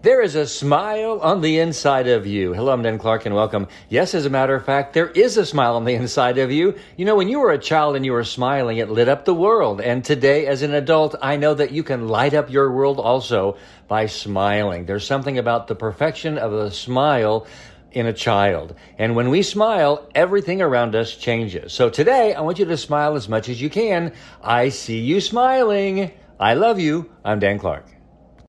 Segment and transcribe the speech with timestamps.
[0.00, 2.52] There is a smile on the inside of you.
[2.52, 3.66] Hello, I'm Dan Clark and welcome.
[3.88, 6.76] Yes, as a matter of fact, there is a smile on the inside of you.
[6.96, 9.34] You know, when you were a child and you were smiling, it lit up the
[9.34, 9.80] world.
[9.80, 13.56] And today, as an adult, I know that you can light up your world also
[13.88, 14.86] by smiling.
[14.86, 17.48] There's something about the perfection of a smile
[17.90, 18.76] in a child.
[18.98, 21.72] And when we smile, everything around us changes.
[21.72, 24.12] So today, I want you to smile as much as you can.
[24.44, 26.12] I see you smiling.
[26.38, 27.10] I love you.
[27.24, 27.97] I'm Dan Clark.